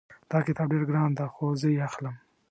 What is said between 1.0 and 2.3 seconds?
ده خو زه یې اخلم